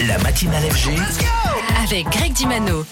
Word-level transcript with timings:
La 0.00 0.18
matinale 0.18 0.64
FG. 0.70 0.90
Avec 1.82 2.08
Greg 2.10 2.32
Dimano. 2.32 2.84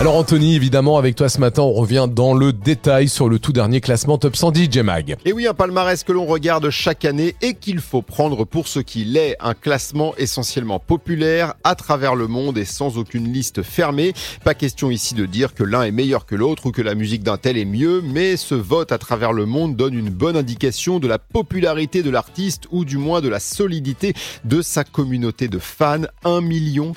Alors 0.00 0.14
Anthony, 0.14 0.54
évidemment, 0.54 0.96
avec 0.96 1.16
toi 1.16 1.28
ce 1.28 1.40
matin, 1.40 1.62
on 1.62 1.72
revient 1.72 2.06
dans 2.08 2.32
le 2.32 2.52
détail 2.52 3.08
sur 3.08 3.28
le 3.28 3.40
tout 3.40 3.52
dernier 3.52 3.80
classement 3.80 4.16
Top 4.16 4.36
110 4.36 4.68
J-Mag. 4.70 5.16
Et 5.24 5.32
oui, 5.32 5.48
un 5.48 5.54
palmarès 5.54 6.04
que 6.04 6.12
l'on 6.12 6.24
regarde 6.24 6.70
chaque 6.70 7.04
année 7.04 7.34
et 7.42 7.54
qu'il 7.54 7.80
faut 7.80 8.00
prendre 8.00 8.44
pour 8.44 8.68
ce 8.68 8.78
qu'il 8.78 9.16
est, 9.16 9.34
un 9.40 9.54
classement 9.54 10.14
essentiellement 10.16 10.78
populaire 10.78 11.54
à 11.64 11.74
travers 11.74 12.14
le 12.14 12.28
monde 12.28 12.58
et 12.58 12.64
sans 12.64 12.96
aucune 12.96 13.32
liste 13.32 13.64
fermée. 13.64 14.12
Pas 14.44 14.54
question 14.54 14.92
ici 14.92 15.16
de 15.16 15.26
dire 15.26 15.52
que 15.52 15.64
l'un 15.64 15.82
est 15.82 15.90
meilleur 15.90 16.26
que 16.26 16.36
l'autre 16.36 16.66
ou 16.66 16.70
que 16.70 16.80
la 16.80 16.94
musique 16.94 17.24
d'un 17.24 17.36
tel 17.36 17.58
est 17.58 17.64
mieux, 17.64 18.00
mais 18.00 18.36
ce 18.36 18.54
vote 18.54 18.92
à 18.92 18.98
travers 18.98 19.32
le 19.32 19.46
monde 19.46 19.74
donne 19.74 19.94
une 19.94 20.10
bonne 20.10 20.36
indication 20.36 21.00
de 21.00 21.08
la 21.08 21.18
popularité 21.18 22.04
de 22.04 22.10
l'artiste 22.10 22.68
ou 22.70 22.84
du 22.84 22.98
moins 22.98 23.20
de 23.20 23.28
la 23.28 23.40
solidité 23.40 24.14
de 24.44 24.62
sa 24.62 24.84
communauté 24.84 25.48
de 25.48 25.58
fans. 25.58 26.02
1 26.24 26.40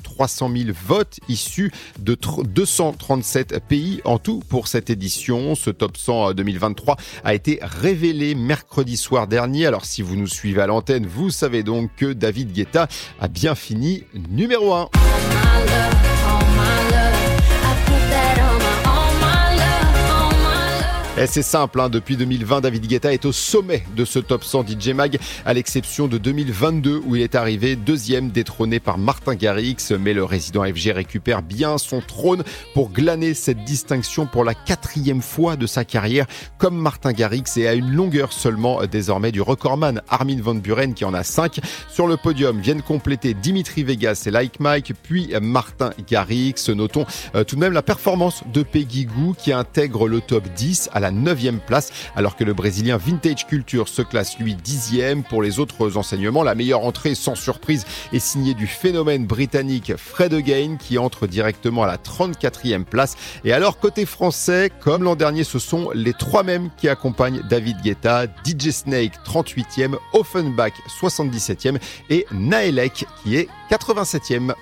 300 0.03 0.51
000 0.55 0.69
votes 0.85 1.19
issus 1.27 1.71
de 1.97 2.15
200 2.43 2.90
37 2.97 3.59
pays 3.67 4.01
en 4.05 4.17
tout 4.17 4.41
pour 4.49 4.67
cette 4.67 4.89
édition. 4.89 5.55
Ce 5.55 5.69
top 5.69 5.97
100 5.97 6.33
2023 6.33 6.97
a 7.23 7.33
été 7.33 7.59
révélé 7.61 8.35
mercredi 8.35 8.97
soir 8.97 9.27
dernier. 9.27 9.65
Alors 9.65 9.85
si 9.85 10.01
vous 10.01 10.15
nous 10.15 10.27
suivez 10.27 10.61
à 10.61 10.67
l'antenne, 10.67 11.05
vous 11.05 11.29
savez 11.29 11.63
donc 11.63 11.91
que 11.95 12.13
David 12.13 12.51
Guetta 12.51 12.87
a 13.19 13.27
bien 13.27 13.55
fini 13.55 14.03
numéro 14.29 14.73
1. 14.73 14.89
Et 21.21 21.27
c'est 21.27 21.43
simple, 21.43 21.79
hein, 21.79 21.87
depuis 21.87 22.17
2020, 22.17 22.61
David 22.61 22.87
Guetta 22.87 23.13
est 23.13 23.25
au 23.25 23.31
sommet 23.31 23.83
de 23.95 24.05
ce 24.05 24.17
top 24.17 24.43
100 24.43 24.65
DJ 24.67 24.89
Mag, 24.95 25.19
à 25.45 25.53
l'exception 25.53 26.07
de 26.07 26.17
2022 26.17 26.99
où 27.05 27.15
il 27.15 27.21
est 27.21 27.35
arrivé 27.35 27.75
deuxième 27.75 28.31
détrôné 28.31 28.79
par 28.79 28.97
Martin 28.97 29.35
Garrix. 29.35 29.77
Mais 29.99 30.15
le 30.15 30.23
résident 30.23 30.63
FG 30.63 30.93
récupère 30.95 31.43
bien 31.43 31.77
son 31.77 32.01
trône 32.01 32.43
pour 32.73 32.89
glaner 32.89 33.35
cette 33.35 33.63
distinction 33.65 34.25
pour 34.25 34.43
la 34.43 34.55
quatrième 34.55 35.21
fois 35.21 35.57
de 35.57 35.67
sa 35.67 35.85
carrière, 35.85 36.25
comme 36.57 36.75
Martin 36.75 37.13
Garrix 37.13 37.43
et 37.55 37.67
à 37.67 37.75
une 37.75 37.91
longueur 37.91 38.33
seulement 38.33 38.83
désormais 38.87 39.31
du 39.31 39.41
recordman 39.41 40.01
Armin 40.09 40.41
Van 40.41 40.55
Buren 40.55 40.95
qui 40.95 41.05
en 41.05 41.13
a 41.13 41.21
5. 41.21 41.59
Sur 41.87 42.07
le 42.07 42.17
podium 42.17 42.59
viennent 42.59 42.81
compléter 42.81 43.35
Dimitri 43.35 43.83
Vegas 43.83 44.23
et 44.25 44.31
Like 44.31 44.59
Mike, 44.59 44.93
puis 45.03 45.31
Martin 45.39 45.91
Garrix. 46.09 46.55
Notons 46.69 47.05
euh, 47.35 47.43
tout 47.43 47.57
de 47.57 47.61
même 47.61 47.73
la 47.73 47.83
performance 47.83 48.41
de 48.51 48.63
Peggy 48.63 49.05
Goo 49.05 49.35
qui 49.37 49.53
intègre 49.53 50.07
le 50.07 50.19
top 50.19 50.47
10 50.55 50.89
à 50.93 51.10
la 51.11 51.33
9e 51.33 51.59
place, 51.59 51.91
alors 52.15 52.35
que 52.35 52.43
le 52.43 52.53
Brésilien 52.53 52.97
Vintage 52.97 53.47
Culture 53.47 53.87
se 53.87 54.01
classe 54.01 54.37
lui 54.39 54.55
10e. 54.55 55.23
Pour 55.23 55.41
les 55.41 55.59
autres 55.59 55.97
enseignements, 55.97 56.43
la 56.43 56.55
meilleure 56.55 56.85
entrée 56.85 57.15
sans 57.15 57.35
surprise 57.35 57.85
est 58.13 58.19
signée 58.19 58.53
du 58.53 58.67
phénomène 58.67 59.25
britannique 59.25 59.93
Fred 59.97 60.33
Again 60.33 60.77
qui 60.77 60.97
entre 60.97 61.27
directement 61.27 61.83
à 61.83 61.87
la 61.87 61.97
34e 61.97 62.83
place. 62.83 63.15
Et 63.43 63.53
alors 63.53 63.79
côté 63.79 64.05
français, 64.05 64.71
comme 64.81 65.03
l'an 65.03 65.15
dernier, 65.15 65.43
ce 65.43 65.59
sont 65.59 65.91
les 65.93 66.13
trois 66.13 66.43
mêmes 66.43 66.69
qui 66.77 66.87
accompagnent 66.89 67.41
David 67.49 67.77
Guetta, 67.81 68.25
DJ 68.45 68.71
Snake 68.71 69.13
38e, 69.25 69.95
Offenbach 70.13 70.73
77e 71.01 71.77
et 72.09 72.25
Naelek 72.31 73.05
qui 73.23 73.35
est 73.35 73.49
87e. 73.69 74.53